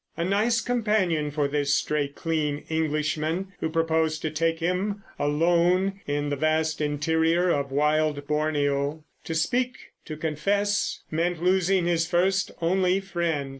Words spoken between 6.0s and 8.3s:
in the vast interior of wild